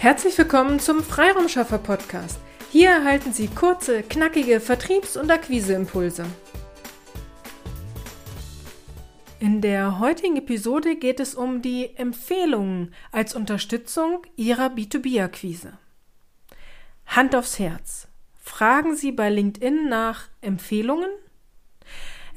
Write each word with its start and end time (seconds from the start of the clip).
Herzlich 0.00 0.38
willkommen 0.38 0.80
zum 0.80 1.02
Freiraumschaffer 1.02 1.76
Podcast. 1.76 2.40
Hier 2.72 2.88
erhalten 2.88 3.34
Sie 3.34 3.48
kurze, 3.48 4.02
knackige 4.02 4.58
Vertriebs- 4.58 5.18
und 5.18 5.30
Akquiseimpulse. 5.30 6.24
In 9.40 9.60
der 9.60 9.98
heutigen 9.98 10.38
Episode 10.38 10.96
geht 10.96 11.20
es 11.20 11.34
um 11.34 11.60
die 11.60 11.94
Empfehlungen 11.96 12.94
als 13.12 13.34
Unterstützung 13.34 14.22
Ihrer 14.36 14.68
B2B-Akquise. 14.68 15.74
Hand 17.04 17.36
aufs 17.36 17.58
Herz. 17.58 18.08
Fragen 18.38 18.96
Sie 18.96 19.12
bei 19.12 19.28
LinkedIn 19.28 19.90
nach 19.90 20.28
Empfehlungen? 20.40 21.10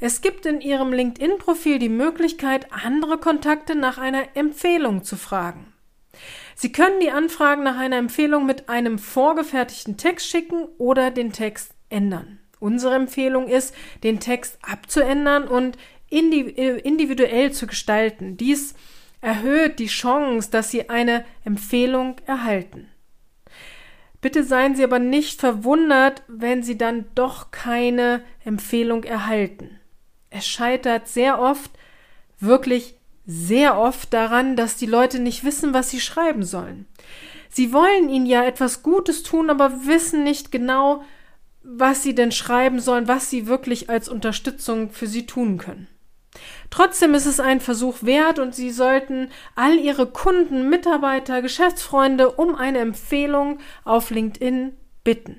Es 0.00 0.20
gibt 0.20 0.44
in 0.44 0.60
Ihrem 0.60 0.92
LinkedIn-Profil 0.92 1.78
die 1.78 1.88
Möglichkeit, 1.88 2.70
andere 2.72 3.16
Kontakte 3.16 3.74
nach 3.74 3.96
einer 3.96 4.36
Empfehlung 4.36 5.02
zu 5.02 5.16
fragen. 5.16 5.72
Sie 6.54 6.72
können 6.72 7.00
die 7.00 7.10
Anfragen 7.10 7.62
nach 7.62 7.78
einer 7.78 7.96
Empfehlung 7.96 8.46
mit 8.46 8.68
einem 8.68 8.98
vorgefertigten 8.98 9.96
Text 9.96 10.28
schicken 10.28 10.66
oder 10.78 11.10
den 11.10 11.32
Text 11.32 11.72
ändern. 11.88 12.38
Unsere 12.60 12.94
Empfehlung 12.94 13.48
ist, 13.48 13.74
den 14.02 14.20
Text 14.20 14.58
abzuändern 14.62 15.48
und 15.48 15.76
äh, 16.10 16.78
individuell 16.80 17.52
zu 17.52 17.66
gestalten. 17.66 18.36
Dies 18.36 18.74
erhöht 19.20 19.78
die 19.78 19.86
Chance, 19.86 20.50
dass 20.50 20.70
Sie 20.70 20.88
eine 20.88 21.24
Empfehlung 21.44 22.16
erhalten. 22.26 22.88
Bitte 24.20 24.44
seien 24.44 24.74
Sie 24.74 24.84
aber 24.84 24.98
nicht 24.98 25.40
verwundert, 25.40 26.22
wenn 26.28 26.62
Sie 26.62 26.78
dann 26.78 27.06
doch 27.14 27.50
keine 27.50 28.22
Empfehlung 28.44 29.04
erhalten. 29.04 29.80
Es 30.30 30.46
scheitert 30.46 31.08
sehr 31.08 31.40
oft, 31.40 31.70
wirklich 32.40 32.96
sehr 33.26 33.78
oft 33.78 34.12
daran, 34.12 34.56
dass 34.56 34.76
die 34.76 34.86
Leute 34.86 35.18
nicht 35.18 35.44
wissen, 35.44 35.72
was 35.74 35.90
sie 35.90 36.00
schreiben 36.00 36.42
sollen. 36.42 36.86
Sie 37.48 37.72
wollen 37.72 38.08
ihnen 38.08 38.26
ja 38.26 38.44
etwas 38.44 38.82
Gutes 38.82 39.22
tun, 39.22 39.48
aber 39.48 39.86
wissen 39.86 40.24
nicht 40.24 40.50
genau, 40.50 41.04
was 41.62 42.02
sie 42.02 42.14
denn 42.14 42.32
schreiben 42.32 42.80
sollen, 42.80 43.08
was 43.08 43.30
sie 43.30 43.46
wirklich 43.46 43.88
als 43.88 44.08
Unterstützung 44.08 44.90
für 44.90 45.06
sie 45.06 45.26
tun 45.26 45.58
können. 45.58 45.88
Trotzdem 46.70 47.14
ist 47.14 47.26
es 47.26 47.40
ein 47.40 47.60
Versuch 47.60 48.02
wert 48.02 48.38
und 48.38 48.54
Sie 48.54 48.70
sollten 48.70 49.30
all 49.54 49.78
Ihre 49.78 50.06
Kunden, 50.06 50.68
Mitarbeiter, 50.68 51.42
Geschäftsfreunde 51.42 52.32
um 52.32 52.56
eine 52.56 52.78
Empfehlung 52.78 53.60
auf 53.84 54.10
LinkedIn 54.10 54.76
bitten. 55.04 55.36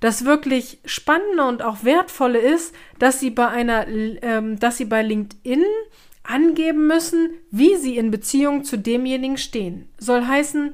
Das 0.00 0.24
wirklich 0.24 0.78
Spannende 0.84 1.44
und 1.44 1.62
auch 1.62 1.82
Wertvolle 1.82 2.38
ist, 2.38 2.74
dass 2.98 3.20
Sie 3.20 3.30
bei 3.30 3.48
einer, 3.48 3.88
ähm, 3.88 4.58
dass 4.60 4.76
Sie 4.76 4.84
bei 4.84 5.02
LinkedIn 5.02 5.64
angeben 6.24 6.86
müssen, 6.86 7.30
wie 7.50 7.76
Sie 7.76 7.96
in 7.96 8.10
Beziehung 8.10 8.64
zu 8.64 8.76
demjenigen 8.76 9.36
stehen. 9.36 9.88
Soll 9.98 10.26
heißen, 10.26 10.72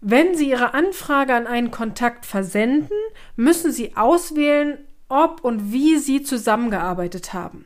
wenn 0.00 0.34
Sie 0.34 0.50
Ihre 0.50 0.74
Anfrage 0.74 1.34
an 1.34 1.46
einen 1.46 1.70
Kontakt 1.70 2.26
versenden, 2.26 2.96
müssen 3.36 3.72
Sie 3.72 3.96
auswählen, 3.96 4.78
ob 5.08 5.44
und 5.44 5.72
wie 5.72 5.98
Sie 5.98 6.22
zusammengearbeitet 6.22 7.32
haben. 7.32 7.64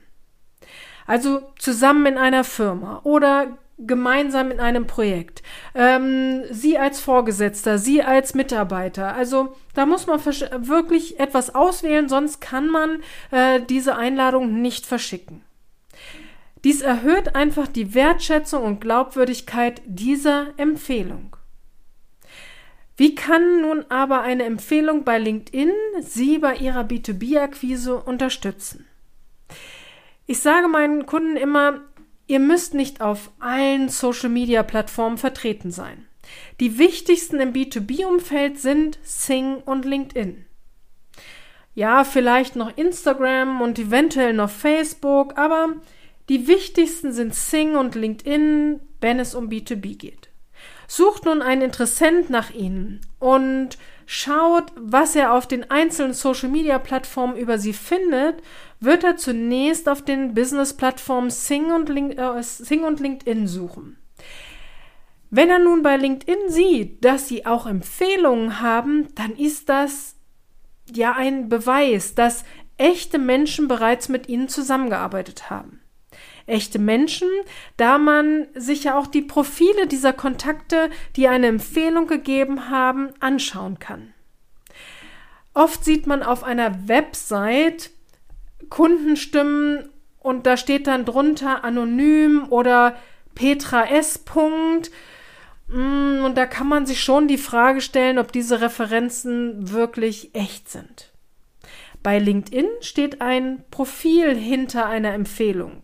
Also 1.06 1.42
zusammen 1.58 2.06
in 2.06 2.18
einer 2.18 2.44
Firma 2.44 3.00
oder 3.04 3.58
gemeinsam 3.78 4.50
in 4.50 4.60
einem 4.60 4.86
Projekt. 4.86 5.42
Ähm, 5.74 6.42
Sie 6.50 6.78
als 6.78 7.00
Vorgesetzter, 7.00 7.78
Sie 7.78 8.02
als 8.02 8.34
Mitarbeiter. 8.34 9.14
Also 9.14 9.56
da 9.74 9.86
muss 9.86 10.06
man 10.06 10.24
wirklich 10.24 11.18
etwas 11.18 11.54
auswählen, 11.54 12.08
sonst 12.08 12.40
kann 12.40 12.68
man 12.68 13.02
äh, 13.30 13.60
diese 13.60 13.96
Einladung 13.96 14.60
nicht 14.62 14.86
verschicken. 14.86 15.42
Dies 16.64 16.80
erhöht 16.80 17.34
einfach 17.34 17.66
die 17.66 17.94
Wertschätzung 17.94 18.62
und 18.62 18.80
Glaubwürdigkeit 18.80 19.82
dieser 19.84 20.55
Empfehlung. 20.56 21.36
Wie 22.96 23.14
kann 23.14 23.62
nun 23.62 23.84
aber 23.88 24.20
eine 24.20 24.44
Empfehlung 24.44 25.05
bei 25.05 25.18
LinkedIn 25.18 25.72
Sie 26.00 26.38
bei 26.38 26.56
Ihrer 26.56 26.83
B2B-Akquise 26.83 27.96
unterstützen? 27.96 28.86
Ich 30.27 30.39
sage 30.39 30.68
meinen 30.68 31.06
Kunden 31.06 31.36
immer, 31.36 31.80
ihr 32.27 32.39
müsst 32.39 32.74
nicht 32.74 33.00
auf 33.00 33.30
allen 33.40 33.89
Social-Media-Plattformen 33.89 35.18
vertreten 35.18 35.73
sein. 35.73 36.06
Die 36.61 36.79
wichtigsten 36.79 37.40
im 37.40 37.52
B2B-Umfeld 37.52 38.61
sind 38.61 38.98
Sing 39.02 39.56
und 39.56 39.84
LinkedIn. 39.84 40.44
Ja, 41.74 42.05
vielleicht 42.05 42.55
noch 42.55 42.77
Instagram 42.77 43.62
und 43.62 43.79
eventuell 43.79 44.34
noch 44.34 44.50
Facebook, 44.50 45.39
aber 45.39 45.74
die 46.28 46.46
wichtigsten 46.46 47.12
sind 47.12 47.34
Sing 47.34 47.77
und 47.77 47.94
LinkedIn, 47.94 48.80
wenn 49.00 49.18
es 49.18 49.34
um 49.34 49.48
B2B 49.48 49.98
geht. 49.98 50.28
Sucht 50.86 51.24
nun 51.24 51.42
einen 51.42 51.62
Interessent 51.62 52.30
nach 52.30 52.50
Ihnen 52.50 53.00
und 53.18 53.78
schaut, 54.06 54.72
was 54.77 55.16
er 55.16 55.32
auf 55.32 55.48
den 55.48 55.70
einzelnen 55.70 56.12
Social 56.12 56.48
Media 56.48 56.78
Plattformen 56.78 57.36
über 57.36 57.58
Sie 57.58 57.72
findet, 57.72 58.42
wird 58.78 59.05
er 59.05 59.16
zunächst 59.16 59.88
auf 59.88 60.02
den 60.02 60.34
Business 60.34 60.74
Plattformen 60.74 61.30
Sing 61.30 61.70
äh, 62.16 62.42
Sing 62.42 62.84
und 62.84 63.00
LinkedIn 63.00 63.46
suchen. 63.46 63.96
Wenn 65.30 65.48
er 65.48 65.61
nun 65.61 65.82
bei 65.82 65.96
LinkedIn 65.96 66.50
sieht, 66.50 67.05
dass 67.05 67.27
Sie 67.27 67.46
auch 67.46 67.66
Empfehlungen 67.66 68.61
haben, 68.61 69.08
dann 69.14 69.34
ist 69.34 69.70
das 69.70 70.14
ja 70.94 71.12
ein 71.12 71.48
Beweis, 71.48 72.14
dass 72.14 72.44
echte 72.77 73.18
Menschen 73.18 73.66
bereits 73.66 74.11
mit 74.11 74.28
Ihnen 74.28 74.48
zusammengearbeitet 74.48 75.48
haben 75.48 75.81
echte 76.47 76.79
Menschen, 76.79 77.29
da 77.77 77.98
man 77.98 78.47
sich 78.55 78.85
ja 78.85 78.98
auch 78.98 79.07
die 79.07 79.23
Profile 79.23 79.86
dieser 79.86 80.13
Kontakte, 80.13 80.91
die 81.17 81.29
eine 81.29 81.47
Empfehlung 81.47 82.07
gegeben 82.07 82.70
haben, 82.70 83.11
anschauen 83.20 83.79
kann. 83.79 84.13
Oft 85.55 85.85
sieht 85.85 86.07
man 86.07 86.23
auf 86.23 86.45
einer 86.45 86.89
Website 86.89 87.91
Kundenstimmen 88.70 89.91
und 90.19 90.47
da 90.47 90.57
steht 90.57 90.86
dann 90.86 91.05
drunter 91.05 91.64
anonym 91.64 92.47
oder 92.48 92.97
Petra 93.35 93.86
S. 93.86 94.23
Mm, 95.69 96.24
und 96.24 96.36
da 96.36 96.47
kann 96.47 96.69
man 96.69 96.86
sich 96.86 97.03
schon 97.03 97.29
die 97.29 97.39
Frage 97.39 97.80
stellen, 97.80 98.19
ob 98.19 98.33
diese 98.33 98.61
Referenzen 98.61 99.73
wirklich 99.73 100.35
echt 100.35 100.70
sind. 100.70 101.13
Bei 102.03 102.19
LinkedIn 102.19 102.67
steht 102.80 103.20
ein 103.20 103.64
Profil 103.70 104.35
hinter 104.36 104.86
einer 104.86 105.13
Empfehlung. 105.13 105.83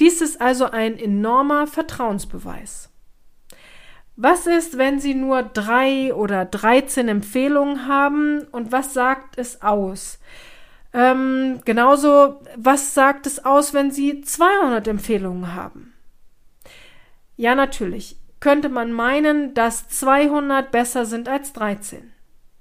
Dies 0.00 0.20
ist 0.20 0.40
also 0.40 0.66
ein 0.70 0.98
enormer 0.98 1.66
Vertrauensbeweis. 1.66 2.90
Was 4.16 4.46
ist, 4.46 4.78
wenn 4.78 4.98
Sie 4.98 5.14
nur 5.14 5.42
drei 5.42 6.14
oder 6.14 6.46
dreizehn 6.46 7.08
Empfehlungen 7.08 7.86
haben 7.86 8.42
und 8.50 8.72
was 8.72 8.94
sagt 8.94 9.38
es 9.38 9.60
aus? 9.60 10.18
Ähm, 10.94 11.60
genauso, 11.66 12.40
was 12.56 12.94
sagt 12.94 13.26
es 13.26 13.44
aus, 13.44 13.74
wenn 13.74 13.90
Sie 13.90 14.22
200 14.22 14.88
Empfehlungen 14.88 15.54
haben? 15.54 15.92
Ja, 17.36 17.54
natürlich 17.54 18.16
könnte 18.40 18.70
man 18.70 18.92
meinen, 18.92 19.52
dass 19.52 19.88
200 19.88 20.70
besser 20.70 21.04
sind 21.04 21.28
als 21.28 21.52
13. 21.52 22.12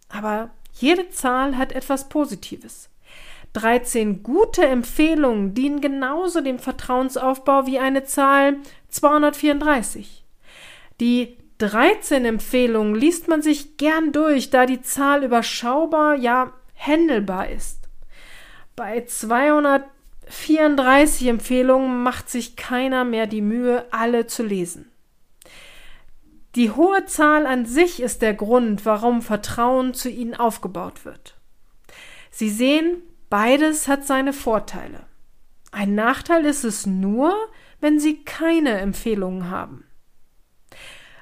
Aber 0.09 0.49
jede 0.73 1.09
Zahl 1.09 1.57
hat 1.57 1.71
etwas 1.71 2.09
Positives. 2.09 2.89
13 3.55 4.21
gute 4.21 4.63
Empfehlungen 4.66 5.53
dienen 5.53 5.79
genauso 5.81 6.41
dem 6.41 6.59
Vertrauensaufbau 6.59 7.66
wie 7.66 7.79
eine 7.79 8.03
Zahl 8.03 8.57
234. 8.89 10.25
Die 10.99 11.38
13 11.57 12.25
Empfehlungen 12.25 12.95
liest 12.95 13.29
man 13.29 13.41
sich 13.41 13.77
gern 13.77 14.11
durch, 14.11 14.49
da 14.49 14.65
die 14.65 14.81
Zahl 14.81 15.23
überschaubar, 15.23 16.15
ja, 16.15 16.51
händelbar 16.73 17.47
ist. 17.49 17.88
Bei 18.75 19.05
234 19.05 21.27
Empfehlungen 21.27 22.03
macht 22.03 22.29
sich 22.29 22.57
keiner 22.57 23.05
mehr 23.05 23.25
die 23.25 23.41
Mühe, 23.41 23.85
alle 23.91 24.27
zu 24.27 24.44
lesen. 24.44 24.91
Die 26.55 26.71
hohe 26.71 27.05
Zahl 27.05 27.47
an 27.47 27.65
sich 27.65 28.01
ist 28.01 28.21
der 28.21 28.33
Grund, 28.33 28.85
warum 28.85 29.21
Vertrauen 29.21 29.94
zu 29.94 30.09
ihnen 30.09 30.35
aufgebaut 30.35 31.06
wird. 31.06 31.35
Sie 32.31 32.50
sehen, 32.50 33.01
Beides 33.37 33.89
hat 33.89 34.07
seine 34.07 34.31
Vorteile. 34.31 35.07
Ein 35.73 35.93
Nachteil 35.93 36.45
ist 36.45 36.63
es 36.63 36.85
nur, 36.85 37.35
wenn 37.81 37.99
Sie 37.99 38.23
keine 38.23 38.79
Empfehlungen 38.79 39.49
haben. 39.49 39.83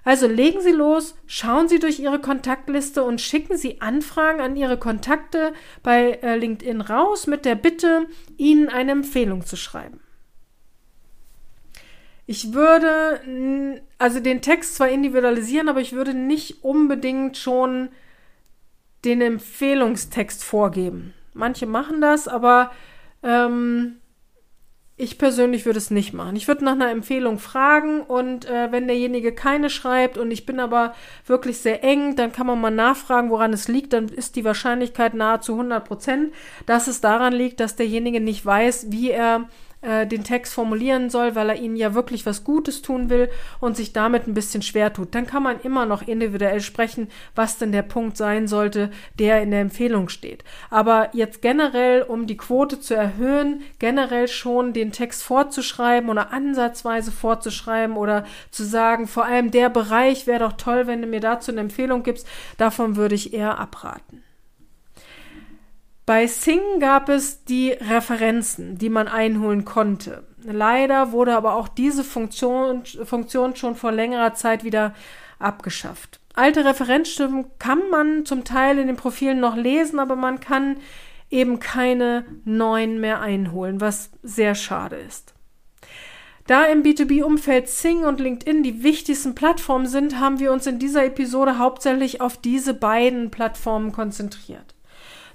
Also 0.04 0.28
legen 0.28 0.62
Sie 0.62 0.74
los, 0.74 1.16
schauen 1.26 1.68
Sie 1.68 1.80
durch 1.80 2.00
Ihre 2.00 2.20
Kontaktliste 2.20 3.04
und 3.04 3.20
schicken 3.20 3.58
Sie 3.58 3.82
Anfragen 3.82 4.42
an 4.42 4.56
Ihre 4.56 4.78
Kontakte 4.78 5.54
bei 5.82 6.20
äh, 6.22 6.36
LinkedIn 6.36 6.82
raus 6.82 7.26
mit 7.26 7.46
der 7.46 7.56
Bitte, 7.56 8.06
Ihnen 8.38 8.70
eine 8.70 8.92
Empfehlung 8.92 9.44
zu 9.44 9.56
schreiben. 9.58 10.00
Ich 12.28 12.54
würde 12.54 13.82
also 13.98 14.20
den 14.20 14.44
Text 14.44 14.76
zwar 14.76 14.90
individualisieren, 14.90 15.68
aber 15.68 15.82
ich 15.82 15.94
würde 15.94 16.14
nicht 16.14 16.64
unbedingt 16.64 17.38
schon 17.38 17.90
den 19.04 19.20
Empfehlungstext 19.20 20.44
vorgeben. 20.44 21.16
Manche 21.34 21.66
machen 21.66 22.02
das, 22.02 22.28
aber 22.28 22.72
ähm, 23.24 23.98
Ich 24.96 25.18
persönlich 25.18 25.66
würde 25.66 25.80
es 25.80 25.90
nicht 25.90 26.14
machen. 26.14 26.36
Ich 26.36 26.48
würde 26.48 26.64
nach 26.64 26.74
einer 26.74 26.92
Empfehlung 26.92 27.40
fragen 27.40 28.02
und 28.02 28.46
äh, 28.46 28.72
wenn 28.72 28.88
derjenige 28.88 29.34
keine 29.34 29.72
schreibt 29.72 30.20
und 30.20 30.30
ich 30.30 30.46
bin 30.46 30.60
aber 30.60 30.94
wirklich 31.26 31.58
sehr 31.58 31.84
eng, 31.84 32.16
dann 32.16 32.32
kann 32.32 32.46
man 32.46 32.62
mal 32.62 32.70
nachfragen, 32.70 33.32
woran 33.32 33.54
es 33.54 33.68
liegt. 33.68 33.94
Dann 33.94 34.08
ist 34.08 34.36
die 34.36 34.46
Wahrscheinlichkeit 34.46 35.16
nahezu 35.16 35.54
100 35.54 35.84
Prozent, 35.84 36.34
dass 36.68 36.88
es 36.88 37.02
daran 37.02 37.34
liegt, 37.34 37.60
dass 37.60 37.76
derjenige 37.76 38.22
nicht 38.22 38.46
weiß, 38.46 38.92
wie 38.92 39.10
er 39.10 39.50
äh, 39.84 40.08
den 40.08 40.24
Text 40.24 40.54
formulieren 40.54 41.10
soll, 41.10 41.36
weil 41.36 41.50
er 41.50 41.56
ihnen 41.56 41.76
ja 41.76 41.94
wirklich 41.94 42.26
was 42.26 42.44
Gutes 42.44 42.82
tun 42.82 43.10
will 43.10 43.30
und 43.60 43.76
sich 43.76 43.94
damit 43.94 44.28
ein 44.28 44.34
bisschen 44.34 44.62
schwer 44.62 44.94
tut. 44.94 45.14
Dann 45.14 45.28
kann 45.28 45.44
man 45.44 45.60
immer 45.62 45.86
noch 45.86 46.02
individuell 46.02 46.62
sprechen, 46.62 47.08
was 47.36 47.58
denn 47.58 47.72
der 47.72 47.82
Punkt 47.82 48.18
sein 48.18 48.48
sollte, 48.48 48.92
der 49.20 49.42
in 49.42 49.52
der 49.52 49.62
Empfehlung 49.62 50.10
steht. 50.10 50.44
Aber 50.70 51.10
jetzt 51.14 51.42
generell, 51.42 52.02
um 52.02 52.28
die 52.28 52.38
Quote 52.38 52.80
zu 52.80 52.96
erhöhen, 52.96 53.62
generell 53.80 54.28
schon 54.28 54.74
den 54.74 54.92
Text 54.92 55.24
vorzuschreiben 55.24 56.10
oder 56.10 56.34
ansatzweise 56.34 57.12
vorzuschreiben 57.12 57.98
oder 57.98 58.26
zu 58.52 58.64
sagen, 58.64 59.08
vor 59.08 59.26
allem 59.26 59.52
der 59.52 59.70
Bereich 59.70 60.28
wäre 60.28 60.40
doch 60.40 60.54
toll, 60.54 60.88
wenn 60.88 61.02
du 61.02 61.08
mir 61.08 61.20
dazu 61.20 61.52
eine 61.52 61.62
Empfehlung 61.62 62.04
gibst, 62.04 62.28
davon 62.58 62.96
würde 62.96 63.16
ich 63.16 63.34
eher 63.34 63.60
abraten. 63.60 64.24
Bei 66.06 66.28
Sing 66.28 66.60
gab 66.80 67.08
es 67.08 67.46
die 67.46 67.72
Referenzen, 67.72 68.78
die 68.78 68.90
man 68.90 69.08
einholen 69.08 69.64
konnte. 69.64 70.24
Leider 70.44 71.14
wurde 71.14 71.36
aber 71.36 71.56
auch 71.56 71.70
diese 71.70 72.04
Funktion, 72.04 72.84
Funktion 72.86 73.56
schon 73.56 73.76
vor 73.76 73.94
längerer 73.94 74.34
Zeit 74.34 74.66
wieder 74.66 74.94
abgeschafft. 75.40 76.20
Alte 76.34 76.66
Referenzstimmen 76.66 77.46
kann 77.58 77.90
man 77.90 78.26
zum 78.26 78.44
Teil 78.44 78.80
in 78.80 78.88
den 78.88 78.98
Profilen 78.98 79.40
noch 79.40 79.56
lesen, 79.56 80.00
aber 80.00 80.18
man 80.18 80.42
kann 80.42 80.78
eben 81.30 81.60
keine 81.60 82.26
neuen 82.44 83.00
mehr 83.00 83.22
einholen, 83.22 83.80
was 83.80 84.12
sehr 84.24 84.56
schade 84.56 84.98
ist. 84.98 85.34
Da 86.48 86.66
im 86.66 86.84
B2B-Umfeld 86.84 87.70
Sing 87.70 88.04
und 88.04 88.20
LinkedIn 88.20 88.64
die 88.64 88.84
wichtigsten 88.84 89.34
Plattformen 89.34 89.88
sind, 89.88 90.20
haben 90.20 90.40
wir 90.40 90.52
uns 90.52 90.68
in 90.68 90.80
dieser 90.80 91.06
Episode 91.06 91.58
hauptsächlich 91.58 92.20
auf 92.20 92.36
diese 92.38 92.74
beiden 92.74 93.32
Plattformen 93.32 93.94
konzentriert. 93.94 94.73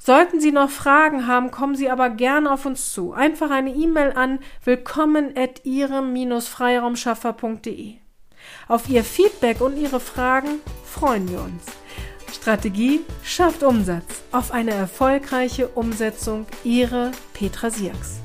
Sollten 0.09 0.41
Sie 0.41 0.53
noch 0.53 0.71
Fragen 0.71 1.27
haben, 1.27 1.51
kommen 1.51 1.75
Sie 1.77 1.91
aber 1.91 2.09
gerne 2.09 2.51
auf 2.51 2.65
uns 2.65 2.95
zu. 2.95 3.13
Einfach 3.13 3.51
eine 3.51 3.75
E-Mail 3.75 4.13
an 4.13 4.39
willkommen 4.65 5.35
at 5.37 5.61
ihrem-freiraumschaffer.de. 5.67 7.97
Auf 8.69 8.89
Ihr 8.89 9.05
Feedback 9.05 9.61
und 9.61 9.77
Ihre 9.77 10.01
Fragen 10.01 10.63
freuen 10.83 11.31
wir 11.31 11.43
uns. 11.43 11.67
Strategie 12.33 13.01
schafft 13.23 13.63
Umsatz. 13.63 14.23
Auf 14.33 14.51
eine 14.51 14.71
erfolgreiche 14.71 15.69
Umsetzung. 15.69 16.47
Ihre 16.65 17.11
Petra 17.35 17.69
Sierks. 17.69 18.21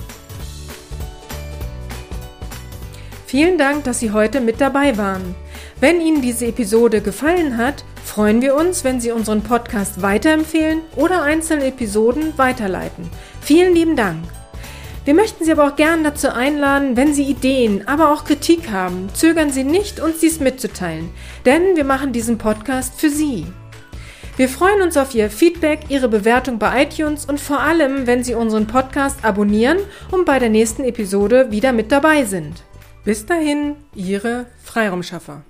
Vielen 3.25 3.57
Dank, 3.57 3.83
dass 3.83 3.99
Sie 3.99 4.11
heute 4.11 4.39
mit 4.39 4.61
dabei 4.61 4.97
waren. 4.97 5.35
Wenn 5.81 5.99
Ihnen 5.99 6.21
diese 6.21 6.45
Episode 6.45 7.01
gefallen 7.01 7.57
hat, 7.57 7.83
freuen 8.13 8.43
wir 8.43 8.53
uns, 8.53 8.83
wenn 8.83 9.01
Sie 9.01 9.09
unseren 9.09 9.41
Podcast 9.41 10.03
weiterempfehlen 10.03 10.81
oder 10.95 11.23
einzelne 11.23 11.65
Episoden 11.65 12.37
weiterleiten. 12.37 13.09
Vielen 13.41 13.73
lieben 13.73 13.95
Dank. 13.95 14.23
Wir 15.03 15.15
möchten 15.15 15.43
Sie 15.43 15.51
aber 15.51 15.67
auch 15.67 15.75
gern 15.75 16.03
dazu 16.03 16.31
einladen, 16.31 16.95
wenn 16.95 17.15
Sie 17.15 17.23
Ideen, 17.23 17.87
aber 17.87 18.13
auch 18.13 18.23
Kritik 18.23 18.69
haben, 18.69 19.09
zögern 19.15 19.49
Sie 19.49 19.63
nicht, 19.63 19.99
uns 19.99 20.19
dies 20.19 20.39
mitzuteilen, 20.39 21.09
denn 21.47 21.75
wir 21.75 21.85
machen 21.85 22.13
diesen 22.13 22.37
Podcast 22.37 23.01
für 23.01 23.09
Sie. 23.09 23.47
Wir 24.37 24.47
freuen 24.47 24.83
uns 24.83 24.95
auf 24.95 25.15
Ihr 25.15 25.31
Feedback, 25.31 25.79
Ihre 25.89 26.07
Bewertung 26.07 26.59
bei 26.59 26.83
iTunes 26.83 27.25
und 27.25 27.41
vor 27.41 27.61
allem, 27.61 28.05
wenn 28.05 28.23
Sie 28.23 28.35
unseren 28.35 28.67
Podcast 28.67 29.25
abonnieren 29.25 29.79
und 30.11 30.25
bei 30.25 30.37
der 30.37 30.49
nächsten 30.49 30.83
Episode 30.83 31.49
wieder 31.49 31.73
mit 31.73 31.91
dabei 31.91 32.25
sind. 32.25 32.61
Bis 33.03 33.25
dahin, 33.25 33.75
Ihre 33.95 34.45
Freiraumschaffer. 34.63 35.43